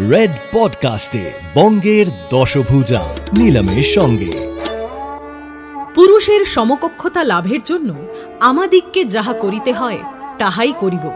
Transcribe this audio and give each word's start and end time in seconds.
Red 0.00 0.30
পডকাস্টে 0.52 1.32
বঙ্গের 1.54 2.06
দশভুজা 2.30 3.14
নিলামের 3.32 3.82
সঙ্গে। 3.82 4.32
পুরুষের 5.94 6.44
সমকক্ষতা 6.44 7.24
লাভের 7.24 7.62
জন্য 7.64 7.94
আমাদিগকে 8.40 9.04
যাহা 9.04 9.32
করিতে 9.32 9.72
হয়, 9.72 9.98
তাহাই 10.38 10.72
করিব। 10.80 11.10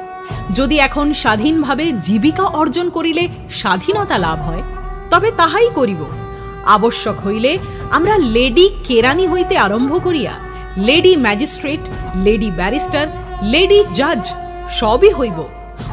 যদি 0.54 0.78
এখন 0.78 1.12
স্বাধীনভাবে 1.12 1.92
জীবিকা 1.92 2.42
অর্জন 2.42 2.90
করিলে 2.90 3.28
স্বাধীনতা 3.50 4.18
লাভ 4.18 4.38
হয়, 4.38 4.62
তবে 5.10 5.30
তাহাই 5.36 5.68
করিব। 5.74 6.04
আবশ্যক 6.64 7.14
হইলে 7.26 7.58
আমরা 7.90 8.18
লেডি 8.18 8.70
কেরানি 8.84 9.26
হইতে 9.26 9.58
আরম্ভ 9.58 10.04
করিয়া, 10.04 10.32
lady 10.76 11.16
magistrate, 11.16 11.80
lady 12.24 12.50
barrister, 12.50 13.06
lady 13.42 13.82
জাজ 13.94 14.34
সবই 14.70 15.10
হইব। 15.10 15.44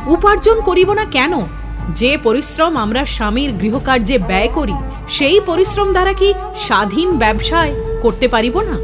উপার্জন 0.07 0.61
করিব 0.61 0.93
না 0.93 1.05
কেন? 1.05 1.41
যে 1.89 2.17
পরিশ্রম 2.23 2.77
আমরা 2.77 3.05
স্বামীর 3.05 3.51
গৃহকার্যে 3.51 4.17
ব্যয় 4.17 4.47
করি 4.47 4.73
সেই 5.09 5.39
পরিশ্রম 5.45 5.91
দ্বারা 5.91 6.13
কি 6.13 6.33
স্বাধীন 6.59 7.17
ব্যবসায় 7.17 7.73
করতে 8.01 8.27
পারিব 8.27 8.59
না? 8.59 8.77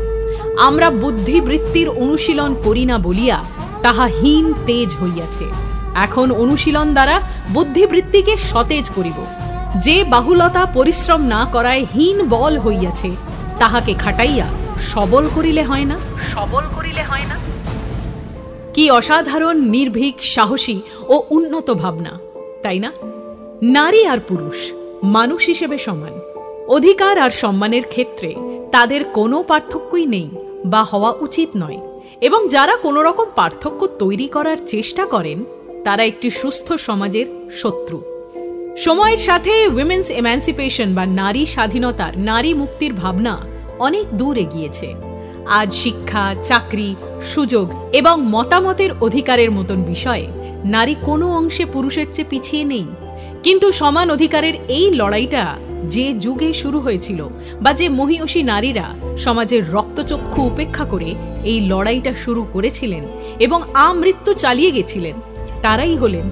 আমরা 0.64 0.90
বুদ্ধিবৃত্তির 0.90 1.90
অনুশীলন 1.90 2.56
করি 2.64 2.86
না 2.86 2.98
বলিয়া 2.98 3.44
তাহা 3.82 4.06
হীন 4.06 4.54
তেজ 4.66 4.96
হইয়াছে। 5.04 5.46
এখন 5.96 6.32
অনুশীলন 6.32 6.94
দ্বারা 6.94 7.22
বুদ্ধিবৃত্তিকে 7.54 8.38
সতেজ 8.38 8.90
করিব। 8.90 9.26
যে 9.78 10.04
বাহুলতা 10.04 10.66
পরিশ্রম 10.66 11.22
না 11.22 11.48
করায় 11.52 11.86
হীন 11.96 12.28
বল 12.28 12.60
হইয়াছে 12.60 13.12
তাহাকে 13.60 13.94
খাটাইয়া 13.94 14.46
সবল 14.82 15.28
করিলে 15.36 15.64
হয় 15.64 15.86
না? 15.86 15.98
সবল 16.36 16.64
করিলে 16.76 17.04
হয় 17.04 17.24
না? 17.30 17.38
কি 18.74 18.92
অসাধারণ 18.92 19.58
নির্ভীক 19.58 20.16
সাহসী 20.22 20.82
ও 21.08 21.24
উন্নত 21.30 21.72
ভাবনা। 21.72 22.29
তাই 22.62 22.80
না? 22.80 22.92
নারী 23.62 24.06
আর 24.06 24.18
পুরুষ, 24.28 24.74
মানুষ 25.04 25.46
হিসেবে 25.46 25.78
সমান। 25.78 26.20
অধিকার 26.68 27.20
আর 27.20 27.30
সম্মানের 27.30 27.84
ক্ষেত্রে 27.84 28.36
তাদের 28.72 29.04
কোনো 29.04 29.44
পার্থক্যই 29.44 30.06
নেই 30.06 30.30
বা 30.66 30.84
হওয়া 30.84 31.14
উচিত 31.20 31.50
নয়। 31.58 31.78
এবং 32.22 32.48
যারা 32.48 32.76
কোনো 32.76 33.04
রকম 33.04 33.26
পার্থক্য 33.36 33.88
তৈরি 33.88 34.28
করার 34.28 34.58
চেষ্টা 34.68 35.06
করেন, 35.06 35.44
তারা 35.84 36.04
একটি 36.04 36.30
সুস্থ 36.30 36.74
সমাজের 36.74 37.26
শত্রু। 37.52 38.02
সময়ের 38.78 39.18
সাথে 39.18 39.68
উইমেন্স 39.68 40.10
এমান্সিপেশন 40.10 40.96
বা 40.96 41.06
নারী 41.06 41.46
স্বাধীনতার, 41.46 42.20
নারী 42.20 42.54
মুক্তির 42.54 42.94
ভাবনা 42.94 43.38
অনেক 43.80 44.06
দূর 44.14 44.38
এগিয়েছে। 44.38 44.94
আজ 45.46 45.74
শিক্ষা 45.74 46.36
চাকরি 46.44 46.96
সুযোগ 47.22 47.90
এবং 47.94 48.26
মতামতের 48.30 48.90
অধিকারের 49.02 49.52
মতন 49.52 49.84
বিষয়ে 49.84 50.28
নারী 50.66 50.96
কোনো 51.02 51.38
অংশে 51.38 51.66
পুরুষের 51.66 52.06
চেয়ে 52.14 52.28
পিছিয়ে 52.30 52.64
নেই। 52.64 52.86
কিন্তু 53.44 53.72
সমান 53.72 54.12
অধিকারের 54.12 54.54
এই 54.68 54.94
লড়াইটা 54.94 55.58
যে 55.86 56.14
যুগে 56.14 56.54
শুরু 56.54 56.80
হয়েছিল 56.80 57.28
বা 57.62 57.74
যে 57.74 57.90
মহিষী 57.90 58.44
নারীরা 58.44 58.96
সমাজের 59.18 59.72
রক্তচক্ষু 59.72 60.42
উপেক্ষা 60.42 60.86
করে 60.86 61.16
এই 61.44 61.60
লড়াইটা 61.60 62.14
শুরু 62.14 62.46
করেছিলেন 62.54 63.04
এবং 63.40 63.62
আমৃত্যু 63.74 64.34
চালিয়ে 64.34 64.72
গেছিলেন 64.72 65.14
তারাই 65.62 65.96
হলেন 65.96 66.30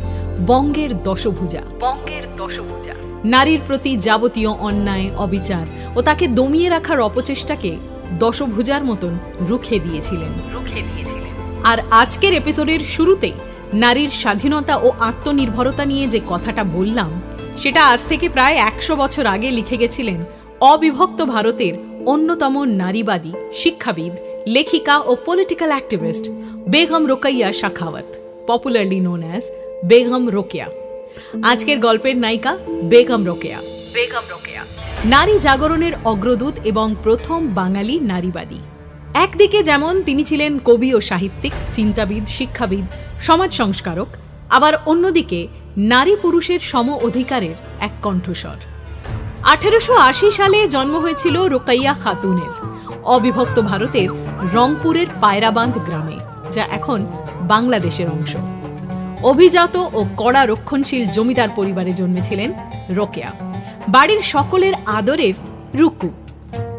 বঙ্গের 0.47 1.03
দশভুজা। 1.03 1.61
বঙ্গের 1.79 2.35
দশভুজা। 2.37 2.93
নারীর 3.25 3.59
প্রতি 3.67 3.97
যাবতীয় 3.97 4.49
অন্যায় 4.49 5.09
অবিচার 5.17 5.65
ও 5.95 6.01
তাকে 6.01 6.27
দমিয়ে 6.27 6.69
রাখার 6.69 6.99
অপচেষ্টাকে 6.99 7.77
দশভুজার 8.11 8.85
মতন 8.85 9.17
রুখে 9.39 9.79
দিয়েছিলেন। 9.79 10.53
রুখে 10.53 10.81
দিয়েছিলেন। 10.81 11.63
আর 11.63 11.77
আজকের 11.91 12.33
এপিসোডের 12.33 12.79
শুরুতেই 12.79 13.33
নারীর 13.73 14.09
স্বাধীনতা 14.09 14.77
ও 14.77 14.91
আত্মনির্ভরতা 14.99 15.85
নিয়ে 15.85 16.07
যে 16.07 16.19
কথাটা 16.27 16.63
বললাম 16.63 17.21
সেটা 17.57 17.87
আজ 17.87 18.03
থেকে 18.09 18.29
প্রায় 18.29 18.55
একশো 18.55 18.95
বছর 18.95 19.25
আগে 19.25 19.51
লিখে 19.51 19.77
গেছিলেন 19.77 20.23
অবিভক্ত 20.59 21.21
ভারতের 21.21 21.73
অন্যতম 22.05 22.63
নারীবাদী 22.63 23.33
শিক্ষাবিদ 23.53 24.13
লেখিকা 24.47 24.99
ও 24.99 25.15
political 25.25 25.69
activist 25.69 26.29
Begum 26.69 27.07
Rokaiya 27.07 27.51
Shakhawat 27.51 28.05
popularly 28.47 28.99
known 28.99 29.23
as 29.23 29.43
Begum 29.85 30.29
Rokeya. 30.29 30.67
আজকের 31.43 31.79
গল্পের 31.79 32.17
নায়িকা 32.17 32.57
বেগম 32.83 33.25
রোকেয়া। 33.25 33.61
বেগম 33.93 34.21
রোকেয়া। 34.29 34.76
নারী 35.13 35.35
জাগরণের 35.39 35.93
অগ্রদূত 36.05 36.55
এবং 36.63 36.95
প্রথম 37.03 37.39
বাঙালি 37.59 37.95
নারীবাদী। 38.11 38.59
একদিকে 39.13 39.63
যেমন 39.63 39.93
তিনি 40.01 40.23
ছিলেন 40.23 40.51
কবি 40.65 40.89
ও 40.93 40.99
সাহিত্যিক, 41.01 41.53
চিন্তাবিদ, 41.73 42.23
শিক্ষাবিদ, 42.27 42.85
সমাজ 43.21 43.51
সংস্কারক, 43.53 44.09
আবার 44.49 44.73
অন্যদিকে 44.85 45.47
নারী 45.77 46.13
পুরুষের 46.21 46.59
সম 46.71 46.87
অধিকারের 47.07 47.55
এক 47.79 47.91
কণ্ঠস্বর। 48.01 48.59
আঠেরোশো 49.43 49.93
আশি 50.09 50.31
সালে 50.31 50.59
জন্ম 50.67 50.95
হয়েছিল 50.95 51.35
রোকাইয়া 51.47 51.93
খাতুনের, 51.93 52.51
অবিভক্ত 53.15 53.57
ভারতের 53.59 54.09
রংপুরের 54.53 55.07
পায়রাবান্ধ 55.21 55.75
গ্রামে, 55.87 56.17
যা 56.51 56.63
এখন 56.77 56.99
বাংলাদেশের 57.41 58.07
অংশ। 58.09 58.33
অভিজাত 59.23 59.75
ও 59.97 59.99
কড়া 60.17 60.45
রক্ষণশীল 60.45 61.03
জমিদার 61.11 61.49
পরিবারে 61.55 61.91
জন্মেছিলেন 61.93 62.49
রোকেয়া। 62.89 63.31
বাড়ির 63.89 64.21
সকলের 64.21 64.73
আদরের 64.85 65.33
রুকু। 65.75 66.09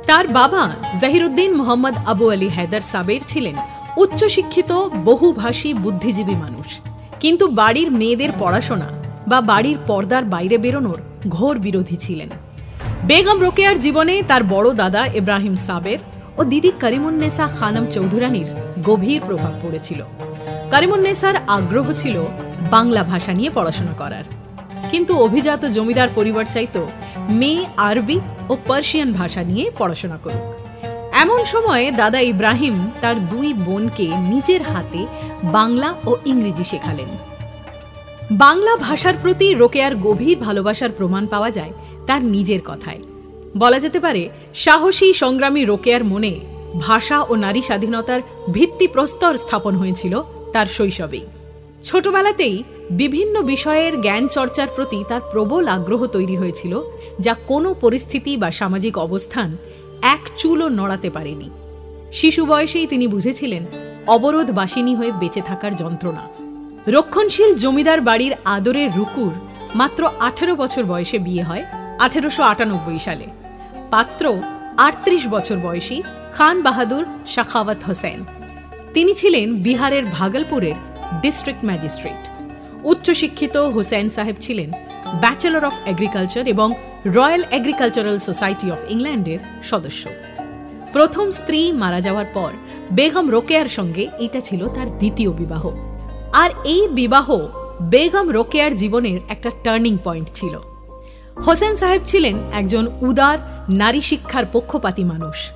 তার 0.06 0.28
বাবা 0.28 0.72
জাহিরুদ্দিন 1.00 1.56
মোহাম্মদ 1.56 1.94
আবু 2.06 2.30
আলী 2.30 2.48
হায়দার 2.48 2.80
সাবের 2.80 3.20
ছিলেন 3.26 3.56
উচ্চশিক্ষিত, 3.96 4.72
বহুভাষী, 5.04 5.74
বুদ্ধিজীবী 5.74 6.34
মানুষ। 6.34 6.78
কিন্তু 7.20 7.48
বাড়ির 7.48 7.90
মেয়েদের 7.90 8.28
পড়াশোনা 8.38 8.88
বা 9.28 9.40
বাড়ির 9.40 9.78
পর্দার 9.86 10.24
বাইরে 10.24 10.58
বেরোনোর 10.58 10.98
ঘোর 11.28 11.58
বিরোধী 11.58 11.96
ছিলেন। 11.96 12.28
বেগম 13.04 13.38
রোকেয়ার 13.40 13.78
জীবনে 13.80 14.22
তার 14.28 14.42
বড় 14.42 14.74
দাদা 14.74 15.06
ইব্রাহিম 15.06 15.56
সাবের 15.56 15.98
ও 16.38 16.44
দিদি 16.44 16.70
করিমুন্নেসা 16.80 17.48
খানম 17.48 17.86
চৌধুরানীর 17.86 18.46
গভীর 18.84 19.20
প্রভাব 19.26 19.52
পড়েছিল। 19.62 20.04
করিমুন্নেসার 20.70 21.34
আগ্রহ 21.48 21.92
ছিল 21.92 22.16
বাংলা 22.70 23.02
ভাষা 23.02 23.32
নিয়ে 23.32 23.50
পড়াশোনা 23.54 23.92
করার। 23.98 24.37
কিন্তু 24.90 25.12
অভিজাত 25.18 25.62
জমিদার 25.76 26.08
পরিবার 26.14 26.44
চাইত 26.54 26.76
মেয়ে 27.40 27.66
আরবি 27.76 28.18
ও 28.48 28.56
পার্সিয়ান 28.66 29.12
ভাষা 29.12 29.42
নিয়ে 29.42 29.64
পড়াশোনা 29.78 30.18
করুক। 30.24 30.44
এমন 31.12 31.44
সময়ে 31.44 31.86
দাদা 31.90 32.20
ইব্রাহিম 32.20 32.76
তার 33.00 33.16
দুই 33.26 33.52
বোনকে 33.66 34.06
নিজের 34.32 34.62
হাতে 34.62 35.06
বাংলা 35.42 35.94
ও 36.06 36.12
ইংরেজি 36.24 36.64
শেখালেন। 36.64 37.10
বাংলা 38.30 38.72
ভাষার 38.76 39.14
প্রতি 39.22 39.54
রোকেয়ার 39.54 39.94
গভীর 39.96 40.36
ভালোবাসার 40.38 40.92
প্রমাণ 40.92 41.26
পাওয়া 41.26 41.50
যায় 41.50 41.72
তার 42.06 42.22
নিজের 42.24 42.60
কথায়। 42.64 43.00
বলা 43.56 43.78
যেতে 43.78 43.98
পারে, 44.00 44.28
সাহসী 44.54 45.08
সংগ্রামী 45.12 45.64
রোকেয়ার 45.64 46.04
মনে 46.04 46.32
ভাষা 46.80 47.18
ও 47.22 47.32
নারী 47.36 47.62
স্বাধীনতার 47.62 48.20
ভিত্তিপ্রস্তর 48.52 49.34
স্থাপন 49.36 49.74
হয়েছিল 49.74 50.22
তার 50.52 50.66
শৈশবেই। 50.66 51.26
ছোটবেলাতেই 51.82 52.56
বিভিন্ন 52.90 53.42
বিষয়ের 53.42 54.00
জ্ঞান 54.00 54.28
চর্চার 54.28 54.68
প্রতি 54.76 55.04
তার 55.08 55.20
প্রবল 55.32 55.68
আগ্রহ 55.68 56.06
তৈরি 56.06 56.36
হয়েছিল, 56.36 56.82
যা 57.20 57.34
কোনো 57.46 57.74
পরিস্থিতি 57.74 58.36
বা 58.36 58.50
সামাজিক 58.50 58.98
অবস্থান 58.98 59.56
এক 60.02 60.22
চুলও 60.36 60.68
নড়াতে 60.68 61.10
পারেনি। 61.10 61.50
শিশু 62.12 62.46
বয়সেই 62.46 62.86
তিনি 62.86 63.06
বুঝেছিলেন, 63.06 63.66
অবরোধ 64.06 64.50
বাসিনী 64.50 64.94
হয়ে 64.94 65.12
বেঁচে 65.12 65.40
থাকার 65.40 65.76
যন্ত্রণা। 65.76 66.28
রক্ষণশীল 66.86 67.54
জমিদার 67.54 68.00
বাড়ির 68.00 68.32
আদরের 68.44 68.88
রুকুর 68.96 69.32
মাত্র 69.74 70.08
আঠেরো 70.20 70.56
বছর 70.56 70.84
বয়সে 70.84 71.18
বিয়ে 71.18 71.42
হয় 71.42 71.64
আঠেরোশো 71.98 72.42
আটানব্বই 72.42 72.98
সালে। 72.98 73.26
পাত্র 73.90 74.38
আটত্রিশ 74.76 75.28
বছর 75.28 75.56
বয়সী 75.56 76.02
খান 76.32 76.62
বাহাদুর 76.62 77.04
শাখাওয়াত 77.26 77.84
হোসেন। 77.88 78.24
তিনি 78.94 79.14
ছিলেন 79.14 79.56
বিহারের 79.56 80.04
ভাগলপুরের 80.04 80.74
ডিস্ট্রিক্ট 81.22 81.64
ম্যাজিস্ট্রেট। 81.64 82.37
উচ্চশিক্ষিত 82.84 83.56
হোসেন 83.56 84.10
সাহেব 84.10 84.36
ছিলেন 84.40 84.70
ব্যাচেলর 85.20 85.64
অফ 85.64 85.72
এগ্রিকালচার 85.86 86.48
এবং 86.48 86.72
রয়্যাল 87.06 87.44
এগ্রিকালচারাল 87.50 88.18
সোসাইটি 88.18 88.70
অফ 88.70 88.78
ইংল্যান্ডের 88.88 89.38
সদস্য। 89.62 90.08
প্রথম 90.92 91.30
স্ত্রী 91.30 91.72
মারা 91.72 92.00
যাওয়ার 92.00 92.24
পর 92.34 92.50
বেগম 92.92 93.30
রোকেয়ার 93.30 93.68
সঙ্গে 93.68 94.08
এটা 94.18 94.40
ছিল 94.40 94.68
তার 94.68 94.98
দ্বিতীয় 94.98 95.30
বিবাহ। 95.30 95.70
আর 96.32 96.50
এই 96.64 96.88
বিবাহ 96.88 97.30
বেগম 97.82 98.30
রোকেয়ার 98.30 98.76
জীবনের 98.76 99.20
একটা 99.28 99.50
টার্নিং 99.64 99.98
পয়েন্ট 100.04 100.28
ছিল। 100.34 100.58
হোসেন 101.46 101.76
সাহেব 101.76 102.02
ছিলেন 102.04 102.36
একজন 102.52 102.88
উদার, 103.00 103.38
নারী 103.68 104.00
শিক্ষার 104.00 104.44
পক্ষপাতী 104.52 105.04
মানুষ। 105.04 105.50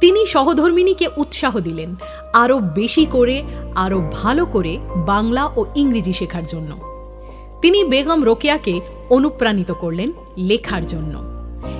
তিনি 0.00 0.26
সহধর্মিনীকে 0.26 1.08
উৎসাহ 1.16 1.60
দিলেন, 1.60 1.94
আরও 2.32 2.58
বেশি 2.58 3.06
করে, 3.10 3.42
আরও 3.74 4.10
ভালো 4.12 4.46
করে 4.46 4.78
বাংলা 4.96 5.46
ও 5.56 5.64
ইংরেজি 5.76 6.12
শেখার 6.12 6.46
জন্য। 6.46 6.76
তিনি 7.62 7.84
বেগম 7.84 8.24
রোকেয়াকে 8.24 8.80
অনুপ্রাণিত 9.10 9.72
করলেন 9.72 10.12
লেখার 10.36 10.86
জন্য। 10.86 11.22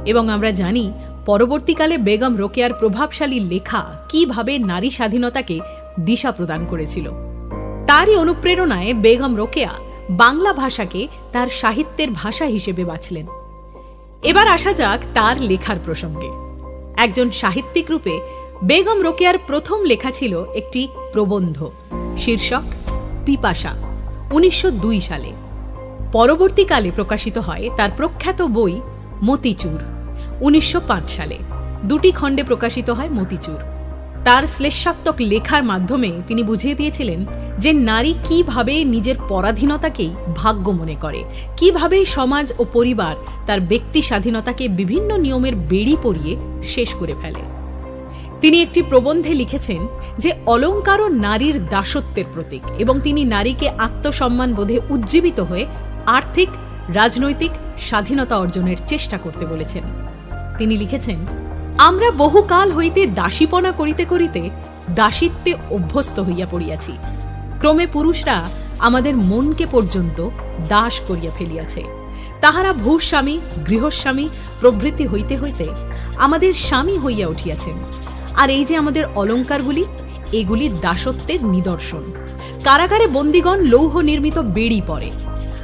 এবং 0.06 0.28
আমরা 0.28 0.50
জানি, 0.50 0.92
পরবর্তীকালে 1.26 1.98
বেগম 1.98 2.36
রোকেয়ার 2.36 2.72
প্রভাবশালী 2.72 3.40
লেখা 3.40 3.84
কীভাবে 4.08 4.58
নারী 4.58 4.90
স্বাধীনতাকে 4.90 5.60
দিশা 6.00 6.32
প্রদান 6.32 6.66
করেছিল। 6.70 7.10
তারই 7.86 8.16
অনুপ্রেরণায় 8.16 8.94
বেগম 8.94 9.36
রোকেয়া 9.36 9.70
বাংলা 10.10 10.52
ভাষাকে 10.52 11.08
তার 11.32 11.48
সাহিত্যের 11.48 12.10
ভাষা 12.10 12.44
হিসেবে 12.44 12.84
বাছলেন। 12.84 13.26
এবার 14.22 14.48
আসা 14.48 14.72
যাক 14.72 15.00
তার 15.14 15.42
লেখার 15.42 15.76
প্রসঙ্গে। 15.84 16.49
একজন 17.04 17.28
সাহিত্যিক 17.30 17.86
রূপে 17.90 18.14
বেগম 18.64 18.98
রোকেয়ার 19.02 19.38
প্রথম 19.46 19.78
লেখা 19.84 20.10
ছিল 20.10 20.44
একটি 20.54 20.88
প্রবন্ধ, 21.12 21.58
শীর্ষক 22.18 22.64
পিপাসা, 23.24 23.72
উনিশশো 24.32 24.68
দুই 24.70 25.00
সালে। 25.00 25.30
পরবর্তীকালে 26.12 26.90
প্রকাশিত 26.90 27.36
হয় 27.38 27.64
তার 27.76 27.90
প্রখ্যাত 27.96 28.42
বই 28.42 28.74
মতিচুর, 29.24 29.80
উনিশশো 30.40 30.78
পাঁচ 30.88 31.06
সালে। 31.10 31.38
দুটি 31.84 32.10
খণ্ডে 32.10 32.42
প্রকাশিত 32.42 32.88
হয় 32.90 33.10
মতিচুর। 33.10 33.79
তার 34.24 34.46
শ্লেষাত্মক 34.46 35.14
লেখার 35.20 35.64
মাধ্যমে 35.64 36.10
তিনি 36.26 36.42
বুঝিয়ে 36.42 36.74
দিয়েছিলেন 36.74 37.24
যে 37.58 37.72
নারী 37.72 38.14
কীভাবে 38.28 38.84
নিজের 38.84 39.14
পরাধীনতাকেই 39.28 40.10
ভাগ্য 40.36 40.70
মনে 40.70 40.94
করে, 40.94 41.24
কীভাবে 41.56 42.04
সমাজ 42.04 42.52
ও 42.58 42.64
পরিবার 42.72 43.14
তার 43.46 43.60
ব্যক্তি 43.60 44.02
স্বাধীনতাকে 44.02 44.68
বিভিন্ন 44.68 45.16
নিয়মের 45.16 45.54
বেড়ি 45.54 45.96
পরিয়ে 46.02 46.36
শেষ 46.64 46.94
করে 46.94 47.14
ফেলে। 47.22 47.42
তিনি 48.40 48.62
একটি 48.62 48.82
প্রবন্ধে 48.82 49.34
লিখেছেন 49.34 49.86
যে 50.18 50.32
অলঙ্কারও 50.46 51.08
নারীর 51.08 51.66
দাসত্বের 51.66 52.24
প্রতীক 52.34 52.62
এবং 52.78 53.00
তিনি 53.00 53.24
নারীকে 53.24 53.68
আত্মসম্মান 53.68 54.54
বোধে 54.54 54.80
উজ্জীবিত 54.90 55.40
হয়ে 55.40 55.66
আর্থিক, 56.06 56.48
রাজনৈতিক 56.94 57.50
স্বাধীনতা 57.78 58.38
অর্জনের 58.38 58.76
চেষ্টা 58.86 59.18
করতে 59.18 59.46
বলেছেন। 59.46 59.82
তিনি 60.58 60.76
লিখেছেন 60.76 61.39
আমরা 61.80 62.10
বহুকাল 62.10 62.72
হইতে 62.72 63.06
দাসীপনা 63.06 63.72
করিতে 63.72 64.04
করিতে 64.04 64.50
দাসিত্বে 64.90 65.54
অভ্যস্ত 65.70 66.20
হইয়া 66.20 66.46
পড়িয়াছি। 66.50 66.92
ক্রমে 67.58 67.86
পুরুষরা 67.86 68.44
আমাদের 68.78 69.16
মনকে 69.16 69.66
পর্যন্ত 69.72 70.28
দাস 70.68 71.00
করিয়া 71.00 71.32
ফেলিয়াছে। 71.38 71.84
তাহারা 72.40 72.72
ভূস্বামী, 72.72 73.38
গৃহস্বামী, 73.68 74.28
প্রভৃতি 74.60 75.06
হইতে 75.06 75.36
হইতে 75.36 75.64
আমাদের 76.16 76.54
স্বামী 76.54 76.98
হইয়া 76.98 77.28
উঠিয়াছেন। 77.28 77.74
আর 78.36 78.50
এই 78.50 78.64
যে 78.64 78.76
আমাদের 78.76 79.04
অলঙ্কারগুলি, 79.14 79.84
এগুলি 80.32 80.68
দাসত্বের 80.68 81.44
নিদর্শন। 81.44 82.02
কারাগারে 82.64 83.06
বন্দিগণ 83.06 83.60
লৌহ 83.60 84.00
নির্মিত 84.00 84.38
বেড়ি 84.38 84.82
পরে। 84.86 85.10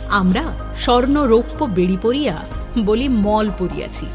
আমরা 0.09 0.43
স্বর্ণ 0.79 1.23
রৌপ্য 1.23 1.65
বেড়ি 1.65 1.97
পরিয়া 2.03 2.37
বলি 2.79 3.09
মল 3.09 3.51
পরিয়াছি। 3.59 4.07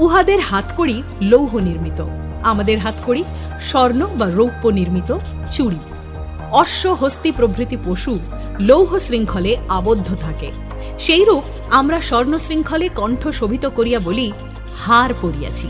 উহাদের 0.00 0.40
হাতকড়ি 0.40 1.02
লৌহ 1.22 1.58
নির্মিত। 1.58 2.00
আমাদের 2.42 2.78
হাতকড়ি 2.78 3.24
স্বর্ণ 3.60 4.06
বা 4.18 4.26
রৌপ্য 4.26 4.68
নির্মিত 4.68 5.10
চুড়ি। 5.52 5.80
অশ্ব 6.52 6.92
হস্তি 6.92 7.32
প্রভৃতি 7.32 7.76
পশু 7.84 8.18
লৌহ 8.60 8.98
শৃঙ্খলে 8.98 9.56
আবদ্ধ 9.68 10.08
থাকে। 10.20 10.52
সেইরূপ 10.98 11.44
আমরা 11.70 12.00
স্বর্ণ 12.00 12.38
শৃঙ্খলে 12.38 12.88
কণ্ঠ 12.88 13.28
শোভিত 13.28 13.66
করিয়া 13.66 14.00
বলি, 14.04 14.32
হার 14.86 15.10
পরিয়াছি। 15.22 15.68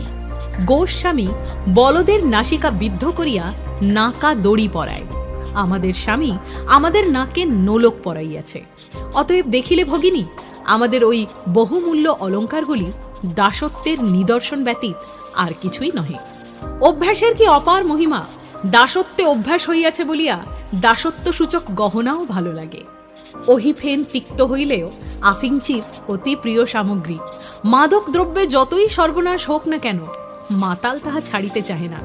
গোস্বামী 0.65 1.27
বলদের 1.69 2.27
নাসিকা 2.27 2.69
বিদ্ধ 2.69 3.03
করিয়া 3.15 3.51
নাকা 3.81 4.35
দড়ি 4.35 4.67
পরায়। 4.73 5.05
আমাদের 5.53 5.93
স্বামী 5.93 6.31
আমাদের 6.67 7.11
নাকে 7.11 7.45
নোলক 7.45 7.95
পরাইয়াছে। 8.03 8.59
অতএব 9.13 9.45
দেখিলে 9.47 9.83
ভগিনী 9.85 10.23
আমাদের 10.65 11.05
ওই 11.05 11.25
বহুমূল্য 11.49 12.15
অলঙ্কারগুলি 12.19 12.91
দাসত্বের 13.35 14.03
নিদর্শন 14.03 14.63
ব্যতীত 14.63 14.95
আর 15.35 15.51
কিছুই 15.61 15.91
নহে। 15.95 16.15
অভ্যাসের 16.81 17.35
কি 17.35 17.47
অপার 17.47 17.85
মহিমা? 17.85 18.25
দাসত্বে 18.65 19.25
অভ্যাস 19.25 19.69
হইয়াছে 19.69 20.03
বলিয়া 20.03 20.45
দাসত্ব 20.81 21.31
সূচক 21.31 21.61
গহনাও 21.75 22.25
ভালো 22.25 22.53
লাগে। 22.53 22.83
ওহিফেন 23.47 24.03
তিক্ত 24.03 24.41
হইলেও 24.41 24.91
আফিংচির 25.21 25.81
অতি 26.07 26.35
প্রিয় 26.35 26.65
সামগ্রী। 26.65 27.17
মাদক 27.65 28.09
দ্রব্যে 28.09 28.47
যতই 28.47 28.89
সর্বনাশ 28.89 29.49
হোক 29.49 29.67
না 29.67 29.77
কেন, 29.77 29.99
মাতাল 30.51 30.99
তাহা 30.99 31.21
ছাড়িতে 31.21 31.61
চাহে 31.61 31.87
না। 31.87 31.97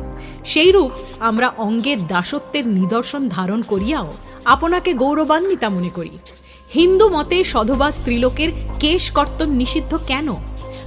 সেইরূপ 0.44 0.90
আমরা 1.20 1.52
অঙ্গের 1.56 2.06
দাসত্বের 2.06 2.66
নিদর্শন 2.66 3.28
ধারণ 3.28 3.62
করিয়াও 3.62 4.12
আপনাকে 4.44 4.94
গৌরবান্বিতা 4.94 5.68
মনে 5.68 5.88
করি। 5.88 6.18
হিন্দু 6.74 7.08
মতে 7.08 7.44
সধবা 7.44 7.90
স্ত্রীলোকের 7.90 8.50
কেশ 8.80 9.10
কর্তন 9.10 9.50
নিষিদ্ধ 9.50 9.98
কেন? 10.06 10.34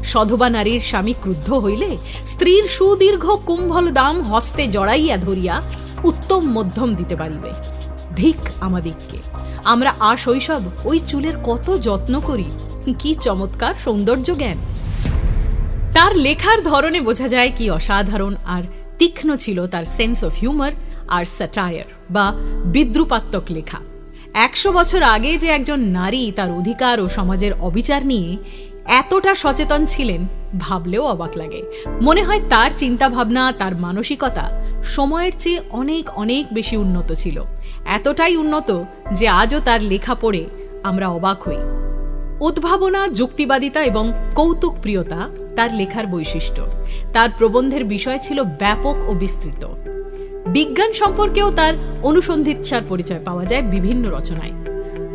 সধবা 0.03 0.49
নারীর 0.49 0.79
স্বামী 0.79 1.13
ক্রুদ্ধ 1.13 1.53
হইলে 1.53 1.97
স্ত্রীর 2.27 2.67
সুদীর্ঘ 2.67 3.25
কুম্ভল 3.45 3.91
দাম 3.91 4.21
হস্তে 4.21 4.67
জড়াইয়া 4.67 5.17
ধরিয়া 5.17 5.61
উত্তম 6.03 6.41
মধ্যম 6.51 6.95
দিতে 6.95 7.15
পারিবে। 7.15 7.51
ধিক 8.15 8.35
আমাদিগকে, 8.59 9.17
আমরা 9.63 9.93
আ 9.99 10.17
শৈশব 10.17 10.61
ওই 10.85 10.99
চুলের 11.07 11.33
কত 11.43 11.77
যত্ন 11.77 12.19
করি? 12.19 12.47
কি 12.99 13.15
চমৎকার 13.15 13.73
সৌন্দর্য 13.85 14.35
জ্ঞান! 14.35 14.57
তার 15.93 16.15
লেখার 16.15 16.63
ধরনে 16.63 17.01
বোঝা 17.01 17.27
যায় 17.27 17.51
কি 17.57 17.69
অসাধারণ 17.69 18.35
আর 18.45 18.63
তীক্ষ্ণ 18.97 19.35
ছিল 19.35 19.67
তার 19.67 19.85
সেন্স 19.85 20.23
অফ 20.23 20.33
হিউমার 20.35 20.71
আর 21.07 21.25
স্যাটায়ার 21.25 21.85
বা 22.09 22.33
বিদ্রুপাত্মক 22.65 23.43
লেখা। 23.49 23.79
একশো 24.45 24.71
বছর 24.71 25.01
আগে 25.03 25.37
যে 25.37 25.47
একজন 25.47 25.79
নারী 25.79 26.31
তার 26.35 26.51
অধিকার 26.51 26.99
ও 26.99 27.09
সমাজের 27.09 27.53
অবিচার 27.53 28.05
নিয়ে 28.05 28.37
এতটা 28.85 29.35
সচেতন 29.35 29.85
ছিলেন, 29.85 30.27
ভাবলেও 30.59 31.03
অবাক 31.05 31.37
লাগে। 31.37 31.61
মনে 32.01 32.23
হয় 32.23 32.41
তার 32.49 32.71
চিন্তা 32.77 33.09
ভাবনা 33.09 33.51
তার 33.51 33.75
মানসিকতা 33.75 34.45
সময়ের 34.83 35.31
চেয়ে 35.39 35.59
অনেক 35.69 36.09
অনেক 36.15 36.45
বেশি 36.53 36.77
উন্নত 36.77 37.13
ছিল। 37.13 37.43
এতটাই 37.85 38.37
উন্নত 38.37 38.83
যে 39.11 39.27
আজও 39.27 39.59
তার 39.59 39.83
লেখা 39.83 40.15
পড়ে 40.15 40.45
আমরা 40.83 41.07
অবাক 41.07 41.39
হই। 41.43 41.59
উদ্ভাবনা, 42.41 43.07
যুক্তিবাদিতা 43.07 43.83
এবং 43.83 44.05
কৌতুক 44.35 44.73
প্রিয়তা 44.81 45.29
তার 45.55 45.73
লেখার 45.73 46.07
বৈশিষ্ট্য। 46.07 46.61
তার 47.13 47.29
প্রবন্ধের 47.37 47.83
বিষয় 47.83 48.17
ছিল 48.17 48.43
ব্যাপক 48.43 48.95
ও 49.09 49.13
বিস্তৃত। 49.13 49.63
বিজ্ঞান 50.45 50.93
সম্পর্কেও 50.93 51.51
তার 51.51 51.73
অনুসন্ধিৎসার 52.03 52.81
পরিচয় 52.89 53.19
পাওয়া 53.25 53.45
যায় 53.45 53.61
বিভিন্ন 53.61 54.11
রচনায়। 54.11 54.51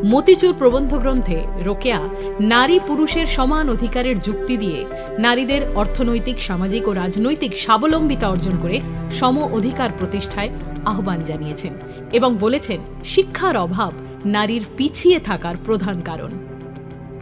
মতিচুর 0.05 0.55
প্রবন্ধ 0.55 0.99
গ্রন্থে 0.99 1.45
রোকেয়া 1.65 2.01
নারী 2.41 2.81
পুরুষের 2.87 3.27
সমান 3.27 3.69
অধিকারের 3.69 4.21
যুক্তি 4.21 4.57
দিয়ে 4.57 4.85
নারীদের 5.19 5.63
অর্থনৈতিক, 5.75 6.43
সামাজিক 6.43 6.89
ও 6.89 6.93
রাজনৈতিক 6.93 7.57
স্বাবলম্বিতা 7.57 8.29
অর্জন 8.29 8.57
করে 8.63 8.81
সম 9.11 9.39
অধিকার 9.39 9.91
প্রতিষ্ঠায় 9.99 10.51
আহ্বান 10.85 11.25
জানিয়েছেন 11.25 11.73
এবং 12.13 12.37
বলেছেন, 12.41 12.81
শিক্ষার 13.05 13.57
অভাব 13.57 13.93
নারীর 14.27 14.63
পিছিয়ে 14.77 15.21
থাকার 15.21 15.55
প্রধান 15.65 16.01
কারণ। 16.01 16.31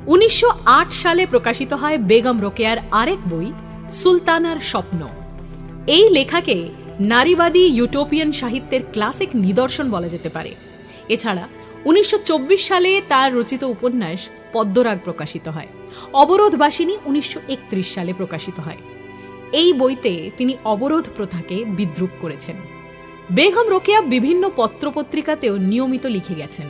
উনিশশো 0.06 0.50
আট 0.66 0.92
সালে 0.92 1.26
প্রকাশিত 1.26 1.72
হয় 1.72 1.98
বেগম 1.98 2.40
রোকেয়ার 2.40 2.78
আরেক 2.90 3.18
বই, 3.30 3.52
সুলতানার 3.90 4.56
স্বপ্ন। 4.60 5.08
এই 5.86 6.08
লেখাকে 6.10 6.68
নারীবাদী 7.00 7.60
ইউটোপিয়ান 7.60 8.32
সাহিত্যের 8.32 8.80
ক্লাসিক 8.92 9.28
নিদর্শন 9.34 9.90
বলা 9.90 10.08
যেতে 10.08 10.28
পারে। 10.28 10.54
এছাড়া 11.08 11.48
উনিশশো 11.84 12.18
চব্বিশ 12.18 12.68
সালে 12.68 13.02
তার 13.08 13.34
রচিত 13.34 13.64
উপন্যাস 13.64 14.28
পদ্মরাগ 14.52 14.98
প্রকাশিত 15.04 15.48
হয়। 15.48 15.66
অবরোধবাসিনী 16.12 16.96
উনিশশো 17.04 17.40
একত্রিশ 17.48 17.94
সালে 17.94 18.12
প্রকাশিত 18.12 18.60
হয়। 18.60 18.76
এই 19.52 19.72
বইতে 19.72 20.30
তিনি 20.36 20.56
অবরোধ 20.64 21.08
প্রথাকে 21.16 21.64
বিদ্রুপ 21.64 22.10
করেছেন। 22.20 22.56
বেগম 23.32 23.68
রোকেয়া 23.68 24.00
বিভিন্ন 24.00 24.50
পত্রপত্রিকাতেও 24.56 25.56
নিয়মিত 25.56 26.06
লিখে 26.06 26.34
গেছেন। 26.34 26.66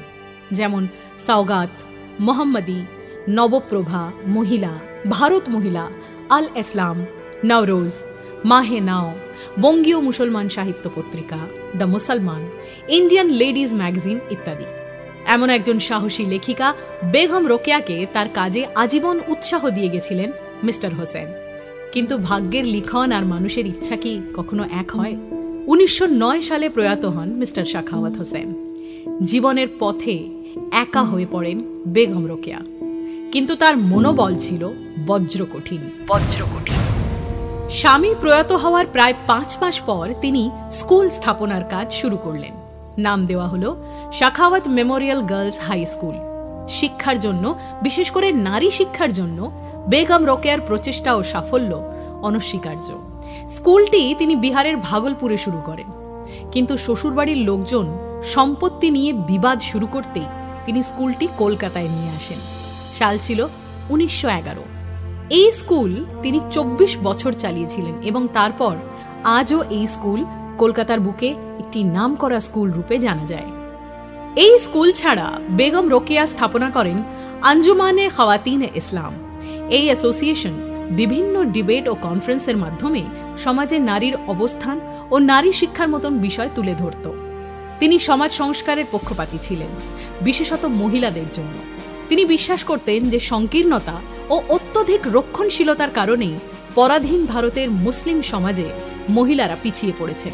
যেমন 0.52 0.86
সাওগাত, 1.18 1.82
মোহাম্মদী, 2.20 2.82
নবপ্রভা 3.28 4.12
মহিলা, 4.26 4.78
ভারত 5.10 5.42
মহিলা 5.48 5.90
আল 6.30 6.46
ইসলাম 6.56 7.06
নওরোজ 7.44 7.92
মাহে 8.44 8.80
নাও, 8.80 9.14
বঙ্গীয় 9.60 10.00
মুসলমান 10.00 10.48
সাহিত্য 10.48 10.90
পত্রিকা, 10.94 11.36
দ্য 11.76 11.84
মুসলমান, 11.84 12.48
ইন্ডিয়ান 12.88 13.28
লেডিজ 13.28 13.74
ম্যাগাজিন 13.74 14.18
ইত্যাদি। 14.30 14.64
এমন 15.26 15.50
একজন 15.50 15.78
সাহসী 15.78 16.26
লেখিকা 16.26 16.74
বেগম 17.12 17.46
রোকেয়াকে 17.46 18.06
তার 18.12 18.26
কাজে 18.34 18.66
আজীবন 18.74 19.20
উৎসাহ 19.28 19.70
দিয়ে 19.70 19.88
গেছিলেন 19.88 20.32
মিস্টার 20.64 20.94
হোসেন। 20.94 21.26
কিন্তু 21.92 22.18
ভাগ্যের 22.18 22.66
লিখন 22.66 23.12
আর 23.12 23.24
মানুষের 23.24 23.66
ইচ্ছা 23.66 23.96
কি 23.96 24.20
কখনো 24.36 24.64
এক 24.72 24.90
হয়? 24.90 25.16
উনিশশো 25.66 26.06
নয় 26.06 26.40
সালে 26.40 26.68
প্রয়াত 26.68 27.04
হন 27.04 27.28
মিস্টার 27.28 27.64
শাখাওয়াত 27.64 28.16
হোসেন। 28.16 28.48
জীবনের 29.24 29.66
পথে 29.78 30.28
একা 30.72 31.02
হয়ে 31.02 31.26
পড়েন 31.30 31.82
বেগম 31.86 32.26
রোকেয়া। 32.26 32.60
কিন্তু 33.32 33.56
তার 33.56 33.76
মনোবল 33.76 34.36
ছিল 34.36 34.68
বজ্র 35.06 35.46
কঠিন 35.52 35.80
বজ্র 36.08 36.44
কঠিন 36.44 36.81
স্বামী 37.72 38.14
প্রয়াত 38.20 38.52
হওয়ার 38.52 38.86
প্রায় 38.86 39.14
পাঁচ 39.26 39.56
মাস 39.60 39.80
পর 39.80 40.14
তিনি 40.20 40.50
স্কুল 40.70 41.10
স্থাপনার 41.10 41.64
কাজ 41.64 41.92
শুরু 41.92 42.16
করলেন। 42.16 42.54
নাম 42.98 43.26
দেওয়া 43.26 43.48
হল 43.48 43.74
Shakhawat 44.12 44.68
memorial 44.68 45.22
girls 45.22 45.60
high 45.60 45.86
school. 45.86 46.14
শিক্ষার 46.68 47.18
জন্য, 47.18 47.54
বিশেষ 47.82 48.10
করে 48.10 48.32
নারী 48.32 48.70
শিক্ষার 48.70 49.12
জন্য, 49.12 49.52
বেগম 49.88 50.24
রোকেয়ার 50.24 50.60
প্রচেষ্টা 50.60 51.14
ও 51.14 51.22
সাফল্য 51.22 51.92
অনস্বীকার্য। 52.22 52.88
স্কুলটি 53.48 54.14
তিনি 54.18 54.36
বিহারের 54.36 54.76
ভাগলপুরে 54.76 55.36
শুরু 55.36 55.60
করেন। 55.64 55.86
কিন্তু 56.52 56.76
শ্বশুরবাড়ির 56.76 57.36
লোকজন 57.36 57.86
সম্পত্তি 58.24 58.90
নিয়ে 58.90 59.12
বিবাদ 59.12 59.60
শুরু 59.60 59.86
করতেই 59.86 60.26
তিনি 60.64 60.82
স্কুলটি 60.82 61.28
কলকাতায় 61.38 61.88
নিয়ে 61.88 62.10
আসেন। 62.10 62.38
সাল 62.98 63.18
ছিল 63.18 63.46
উনিশশো 63.90 64.28
এগারো। 64.28 64.62
এই 65.38 65.48
স্কুল 65.60 65.92
তিনি 66.22 66.38
চব্বিশ 66.54 66.92
বছর 67.06 67.32
চালিয়েছিলেন 67.32 67.94
এবং 68.10 68.22
তারপর 68.36 68.74
আজও 69.38 69.58
এই 69.76 69.84
স্কুল 69.94 70.20
কলকাতার 70.60 71.00
বুকে 71.00 71.28
একটি 71.62 71.80
নামকরা 71.96 72.40
স্কুল 72.46 72.68
রূপে 72.76 72.96
জানা 73.06 73.24
যায়। 73.32 73.48
এই 74.44 74.54
স্কুল 74.66 74.88
ছাড়া 75.00 75.28
বেগম 75.58 75.86
রোকেয়া 75.94 76.24
স্থাপনা 76.32 76.68
করেন 76.70 76.98
আঞ্জুমানে 77.50 78.04
খাওয়াতিন 78.16 78.60
ইসলাম। 78.80 79.12
এই 79.76 79.84
অ্যাসোসিয়েশন 79.88 80.54
বিভিন্ন 81.00 81.34
ডিবেট 81.54 81.84
ও 81.88 81.94
কনফারেন্সের 82.06 82.56
মাধ্যমে 82.64 83.02
সমাজে 83.44 83.76
নারীর 83.90 84.14
অবস্থান 84.32 84.76
ও 85.10 85.16
নারী 85.32 85.50
শিক্ষার 85.60 85.88
মতন 85.94 86.12
বিষয় 86.26 86.50
তুলে 86.56 86.74
ধরত। 86.74 87.04
তিনি 87.80 87.96
সমাজ 88.08 88.30
সংস্কারের 88.40 88.86
পক্ষপাতী 88.94 89.38
ছিলেন, 89.46 89.72
বিশেষত 90.26 90.62
মহিলাদের 90.80 91.28
জন্য। 91.36 91.56
তিনি 92.08 92.22
বিশ্বাস 92.34 92.60
করতেন 92.70 93.00
যে 93.12 93.18
সংকীর্ণতা 93.32 93.96
ও 94.34 94.36
অত্যধিক 94.82 95.14
রক্ষণশীলতার 95.16 95.90
কারণেই 95.90 96.34
পরাধীন 96.74 97.26
ভারতের 97.26 97.70
মুসলিম 97.70 98.22
সমাজে 98.22 98.64
মহিলারা 99.08 99.56
পিছিয়ে 99.62 99.92
পড়েছেন। 99.98 100.32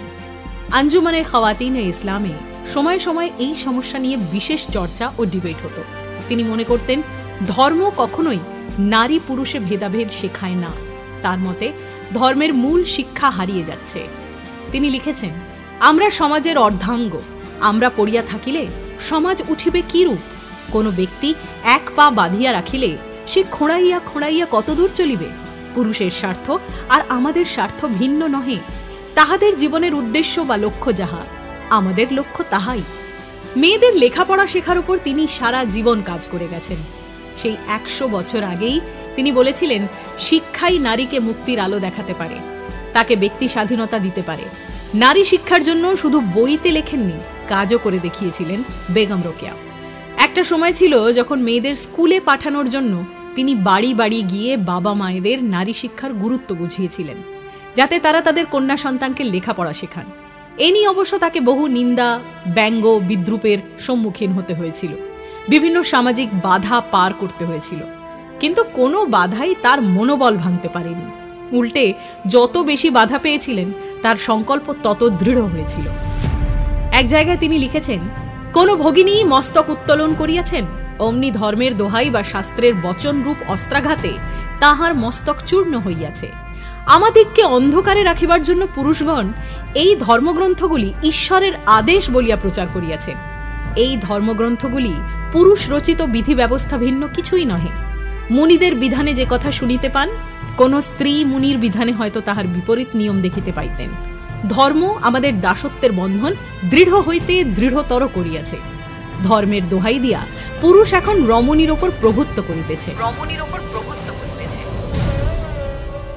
আঞ্জুমানে 0.73 1.23
খাওয়াতিনে 1.23 1.83
ইসলামে 1.83 2.35
সময় 2.75 2.99
সময় 2.99 3.31
এই 3.38 3.57
সমস্যা 3.57 3.99
নিয়ে 3.99 4.17
বিশেষ 4.17 4.67
চর্চা 4.67 5.12
ও 5.19 5.25
ডিবেট 5.25 5.67
হতো। 5.67 5.83
তিনি 6.28 6.43
মনে 6.43 6.64
করতেন, 6.64 7.02
ধর্ম 7.47 7.90
কখনোই 7.97 8.38
নারী 8.78 9.21
পুরুষে 9.26 9.59
ভেদাভেদ 9.59 10.09
শেখায় 10.11 10.55
না। 10.55 10.71
তার 11.23 11.38
মতে, 11.38 11.73
ধর্মের 12.14 12.55
মূল 12.55 12.85
শিক্ষা 12.85 13.31
হারিয়ে 13.31 13.64
যাচ্ছে। 13.64 14.00
তিনি 14.73 14.90
লিখেছেন, 14.90 15.31
আমরা 15.81 16.11
সমাজের 16.11 16.59
অর্ধাঙ্গ। 16.59 17.21
আমরা 17.61 17.90
পড়িয়া 17.97 18.23
থাকিলে 18.23 18.67
সমাজ 19.00 19.43
উঠিবে 19.49 19.83
কিরূপ 19.88 20.19
কোনো 20.71 20.90
ব্যক্তি 20.97 21.35
এক 21.64 21.90
পা 21.97 22.11
বাঁধিয়া 22.11 22.52
রাখিলে 22.52 22.97
সে 23.28 23.40
খোঁড়াইয়া 23.50 23.99
খোঁড়াইয়া 24.00 24.47
কতদূর 24.50 24.90
চলিবে? 24.94 25.28
পুরুষের 25.75 26.12
স্বার্থ 26.20 26.47
আর 26.88 27.00
আমাদের 27.08 27.47
স্বার্থ 27.54 27.80
ভিন্ন 28.00 28.20
নহে। 28.35 28.58
তাহাদের 29.14 29.52
জীবনের 29.56 29.92
উদ্দেশ্য 29.94 30.35
বা 30.40 30.56
লক্ষ্য 30.56 30.90
যাহা, 31.00 31.23
আমাদের 31.70 32.06
লক্ষ্য 32.18 32.42
তাহাই। 32.50 32.82
মেয়েদের 33.56 33.94
লেখাপড়া 33.97 34.47
শেখার 34.47 34.78
উপর 34.78 34.97
তিনি 35.04 35.23
সারা 35.38 35.61
জীবন 35.75 35.99
কাজ 36.02 36.23
করে 36.32 36.47
গেছেন। 36.50 36.80
সেই 37.40 37.56
একশো 37.76 38.04
বছর 38.08 38.42
আগেই 38.52 38.78
তিনি 39.16 39.30
বলেছিলেন, 39.32 39.82
শিক্ষাই 40.18 40.76
নারীকে 40.78 41.18
মুক্তির 41.20 41.58
আলো 41.61 41.78
দেখাতে 41.87 42.14
পারে, 42.14 42.37
তাকে 42.92 43.14
ব্যক্তি 43.16 43.47
স্বাধীনতা 43.49 43.99
দিতে 43.99 44.23
পারে। 44.23 44.44
নারী 44.94 45.23
শিক্ষার 45.25 45.62
জন্য 45.64 45.85
শুধু 45.97 46.18
বইতে 46.35 46.70
লেখেননি, 46.78 47.16
কাজও 47.49 47.78
করে 47.85 47.99
দেখিয়েছিলেন 47.99 48.61
বেগম 48.94 49.20
রোকেয়া। 49.25 49.54
একটা 50.26 50.42
সময় 50.50 50.75
ছিল 50.80 50.92
যখন 51.12 51.38
মেয়েদের 51.42 51.75
স্কুলে 51.75 52.18
পাঠানোর 52.20 52.66
জন্য 52.70 52.92
তিনি 53.38 53.54
বাড়ি 53.54 53.95
বাড়ি 53.95 54.23
গিয়ে 54.23 54.57
বাবা 54.57 54.95
মায়েদের 54.95 55.38
নারী 55.45 55.73
শিক্ষার 55.73 56.12
গুরুত্ব 56.12 56.54
বুঝিয়েছিলেন, 56.54 57.18
যাতে 57.75 57.99
তারা 57.99 58.21
তাদের 58.21 58.47
কন্যা 58.47 58.76
সন্তানকে 58.76 59.23
লেখাপড়া 59.25 59.73
শেখান। 59.73 60.07
এ 60.59 60.68
নিয়ে 60.73 60.88
অবশ্য 60.88 61.18
তাকে 61.18 61.40
বহু 61.40 61.66
নিন্দা, 61.66 62.18
ব্যঙ্গ, 62.47 62.85
বিদ্রুপের 63.09 63.59
সম্মুখীন 63.80 64.33
হতে 64.33 64.54
হয়েছিল। 64.54 64.92
বিভিন্ন 65.49 65.83
সামাজিক 65.83 66.28
বাধা 66.42 66.76
পার 66.90 67.11
করতে 67.12 67.45
হয়েছিল। 67.45 67.80
কিন্তু 68.40 68.64
কোনো 68.75 69.07
বাধাই 69.07 69.54
তার 69.62 69.83
মনোবল 69.83 70.37
ভাঙতে 70.37 70.68
পারেনি। 70.68 71.07
উল্টে 71.57 71.95
যত 72.26 72.54
বেশি 72.59 72.90
বাধা 72.90 73.18
পেয়েছিলেন, 73.18 73.68
তার 74.02 74.16
সংকল্প 74.16 74.66
তত 74.83 75.00
দৃঢ় 75.18 75.42
হয়েছিল। 75.42 75.87
এক 76.92 77.07
জায়গায় 77.07 77.38
তিনি 77.38 77.59
লিখেছেন, 77.59 78.00
কোন 78.52 78.68
ভগিনী 78.75 79.25
মস্তক 79.25 79.66
উত্তোলন 79.71 80.14
করিয়াছেন? 80.18 80.66
অমনি 80.99 81.31
ধর্মের 81.31 81.76
দোহাই 81.76 82.11
বা 82.11 82.23
শাস্ত্রের 82.23 82.75
বচনরূপ 82.75 83.37
অস্ত্রাঘাতে 83.49 84.12
তাহার 84.61 84.95
মস্তক 84.95 85.37
চূর্ণ 85.47 85.78
হইয়াছে। 85.78 86.28
আমাদিগকে 86.87 87.43
অন্ধকারে 87.45 88.02
রাখিবার 88.02 88.43
জন্য 88.43 88.67
পুরুষগণ 88.75 89.33
এই 89.75 89.97
ধর্মগ্রন্থগুলি 89.97 90.95
ঈশ্বরের 91.02 91.52
আদেশ 91.67 92.11
বলিয়া 92.11 92.37
প্রচার 92.37 92.67
করিয়াছেন। 92.75 93.17
এই 93.76 93.97
ধর্মগ্রন্থগুলি 93.97 94.95
পুরুষ 95.33 95.71
রচিত 95.71 96.02
বিধি 96.02 96.35
ব্যবস্থা 96.35 96.76
ভিন্ন 96.76 97.09
কিছুই 97.14 97.45
নহে। 97.45 97.69
মুনিদের 98.31 98.75
বিধানে 98.75 99.14
যে 99.14 99.26
কথা 99.31 99.50
শুনিতে 99.52 99.88
পান, 99.88 100.09
কোন 100.57 100.81
স্ত্রী 100.81 101.25
মুনির 101.25 101.59
বিধানে 101.59 101.93
হয়তো 101.93 102.21
তাহার 102.21 102.47
বিপরীত 102.47 102.88
নিয়ম 102.95 103.21
দেখিতে 103.21 103.52
পাইতেন। 103.52 103.88
ধর্ম 104.49 104.99
আমাদের 105.02 105.40
দাসত্বের 105.40 105.93
বন্ধন 105.93 106.35
দৃঢ় 106.71 107.00
হইতে 107.00 107.45
দৃঢ়তর 107.45 108.09
করিয়াছে। 108.14 108.77
ধর্মের 109.25 109.68
দোহাই 109.68 109.98
দিয়া 109.98 110.20
পুরুষ 110.60 110.94
এখন 110.94 111.26
রমণীর 111.26 111.70
ওপর 111.70 111.90
প্রভুত্ব 112.00 112.42
করিতেছে। 112.48 112.90
রমণীর 113.00 113.40
ওপর 113.42 113.60
প্রভুত্ব 113.72 114.08
করিতেছে। 114.18 114.60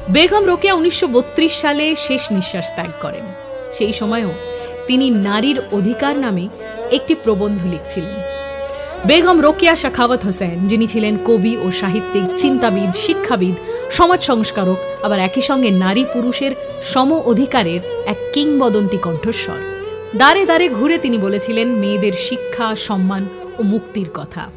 বেগম 0.09 0.43
রোকেয়া 0.45 0.73
উনিশশো 0.73 1.07
সালে 1.49 1.95
শেষ 1.95 2.31
নিঃশ্বাস 2.31 2.67
ত্যাগ 2.75 2.91
করেন। 3.01 3.25
সেই 3.77 3.93
সময়ও 3.93 4.31
তিনি 4.87 5.09
নারীর 5.09 5.61
অধিকার 5.71 6.17
নামে 6.17 6.47
একটি 6.91 7.15
প্রবন্ধ 7.15 7.65
লিখছিলেন। 7.65 8.15
বেগম 9.05 9.41
রোকেয়া 9.41 9.75
শাখাওয়াত 9.75 10.25
হোসেন 10.25 10.67
যিনি 10.67 10.87
ছিলেন 10.87 11.17
কবি 11.25 11.57
ও 11.57 11.71
সাহিত্যিক 11.71 12.23
চিন্তাবিদ 12.37 12.91
শিক্ষাবিদ 12.93 13.55
সমাজ 13.91 14.21
সংস্কারক 14.21 14.79
আবার 15.03 15.19
একই 15.19 15.41
সঙ্গে 15.41 15.71
নারী 15.71 16.05
পুরুষের 16.13 16.51
সম 16.81 17.13
অধিকারের 17.13 17.81
এক 18.05 18.17
কিংবদন্তি 18.33 18.97
কণ্ঠস্বর। 18.97 19.80
দাঁড়ে 20.15 20.45
দাঁড়ে 20.45 20.69
ঘুরে 20.69 20.97
তিনি 20.97 21.17
বলেছিলেন, 21.17 21.67
মেয়েদের 21.67 22.13
শিক্ষা, 22.13 22.75
সম্মান 22.75 23.25
ও 23.59 23.63
মুক্তির 23.63 24.09
কথা। 24.13 24.49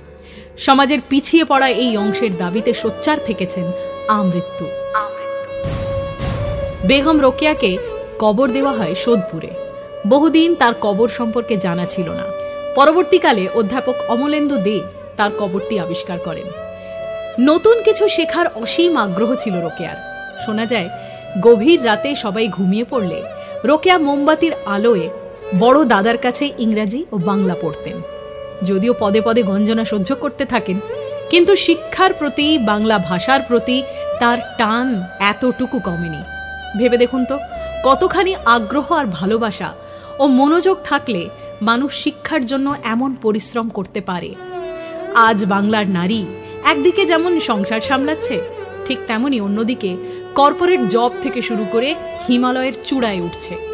সমাজের 0.58 0.98
পিছিয়ে 1.08 1.44
পড়া 1.44 1.68
এই 1.68 1.96
অংশের 1.96 2.38
দাবিতে 2.38 2.74
সোচ্চার 2.74 3.18
থেকেছেন 3.26 3.64
আমৃত্যু। 4.08 4.66
বেগম 6.86 7.20
রোকেয়াকে 7.20 7.78
কবর 8.18 8.50
দেওয়া 8.50 8.72
হয় 8.72 8.94
সোদপুরে। 8.94 9.48
বহুদিন 10.06 10.54
তার 10.54 10.72
কবর 10.80 11.08
সম্পর্কে 11.08 11.56
জানা 11.56 11.86
ছিল 11.86 12.10
না। 12.10 12.22
পরবর্তীকালে 12.74 13.48
অধ্যাপক 13.54 13.94
অমলেন্দু 14.08 14.56
দে 14.56 14.80
তার 15.16 15.30
কবরটি 15.38 15.80
আবিষ্কার 15.80 16.18
করেন। 16.18 16.44
নতুন 17.40 17.82
কিছু 17.82 18.08
শেখার 18.08 18.46
অসীম 18.54 18.96
আগ্রহ 18.96 19.34
ছিল 19.34 19.60
রোকেয়ার। 19.60 19.96
শোনা 20.46 20.66
যায়, 20.66 20.88
গভীর 21.40 21.86
রাতে 21.86 22.14
সবাই 22.14 22.48
ঘুমিয়ে 22.48 22.84
পড়লে 22.84 23.22
রোকেয়া 23.64 23.98
মোমবাতির 23.98 24.52
আলোয় 24.66 25.08
বড় 25.58 25.84
দাদার 25.84 26.18
কাছে 26.18 26.52
ইংরাজি 26.58 27.04
ও 27.12 27.18
বাংলা 27.18 27.54
পড়তেন। 27.60 27.96
যদিও 28.64 28.94
পদে 29.00 29.20
পদে 29.20 29.42
গঞ্জনা 29.42 29.84
সহ্য 29.84 30.14
করতে 30.14 30.46
থাকেন, 30.46 30.80
কিন্তু 31.30 31.56
শিক্ষার 31.56 32.12
প্রতি, 32.12 32.58
বাংলা 32.58 32.98
ভাষার 32.98 33.40
প্রতি 33.42 33.82
তার 34.20 34.38
টান 34.58 35.02
এতটুকু 35.20 35.78
কমেনি। 35.78 36.18
ভেবে 36.78 36.96
দেখুন 36.96 37.24
তো, 37.24 37.38
কতখানি 37.84 38.34
আগ্রহ 38.46 38.92
আর 38.92 39.06
ভালোবাসা 39.06 39.72
ও 40.18 40.26
মনোযোগ 40.28 40.76
থাকলে 40.84 41.28
মানুষ 41.62 41.94
শিক্ষার 41.94 42.46
জন্য 42.46 42.74
এমন 42.84 43.16
পরিশ্রম 43.22 43.68
করতে 43.68 44.00
পারে। 44.00 44.34
আজ 45.14 45.44
বাংলার 45.44 45.88
নারী 45.88 46.26
একদিকে 46.64 47.06
যেমন 47.06 47.40
সংসার 47.40 47.80
সামলাচ্ছে, 47.80 48.40
ঠিক 48.86 48.98
তেমনি 49.06 49.40
অন্যদিকে 49.40 49.96
কর্পোরেট 50.34 50.80
জব 50.80 51.12
থেকে 51.22 51.42
শুরু 51.42 51.64
করে 51.72 51.94
হিমালয়ের 52.28 52.72
চূড়ায় 52.84 53.20
উঠছে। 53.20 53.73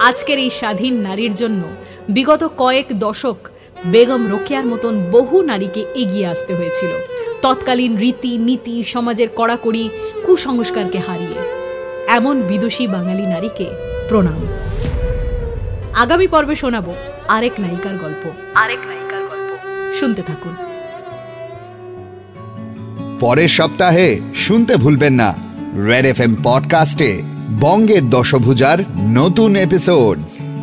আজকের 0.00 0.38
এই 0.38 0.50
স্বাধীন 0.50 1.00
নারীর 1.00 1.34
জন্য 1.34 1.62
বিগত 2.08 2.50
কয়েক 2.56 2.86
দশক 2.92 3.36
বেগম 3.86 4.30
রোকেয়ার 4.30 4.66
মতন 4.66 5.04
বহু 5.10 5.42
নারীকে 5.42 5.84
এগিয়ে 5.94 6.26
আসতে 6.26 6.54
হয়েছিল। 6.54 6.88
তৎকালীন 7.42 7.96
রীতি 7.96 8.38
নীতি 8.38 8.84
সমাজের 8.84 9.28
কড়াকড়ি 9.36 9.88
কুসংস্কারকে 10.24 10.98
হারিয়ে 10.98 11.68
এমন 12.06 12.42
বিদুষী 12.42 12.86
বাঙালি 12.86 13.26
নারীকে 13.26 13.66
প্রণাম। 14.08 14.46
আগামী 15.94 16.26
পর্বে 16.26 16.54
শোনাবো 16.54 16.94
আরেক 17.28 17.52
নায়িকার 17.58 17.96
গল্প। 17.96 18.30
আরেক 18.54 18.78
নায়িকার 18.78 19.22
গল্প। 19.22 19.56
শুনতে 19.94 20.22
থাকুন। 20.22 20.54
পরের 23.20 23.48
সপ্তাহে 23.48 24.20
শুনতে 24.34 24.76
ভুলবেন 24.76 25.12
না। 25.12 25.34
রেড 25.86 26.06
এফ 26.06 26.20
এম 26.20 26.36
পডকাস্টে 26.42 27.22
বঙ্গের 27.60 28.02
দশভুজার 28.10 28.78
নতুন 29.12 29.50
এপিসোডস 29.56 30.53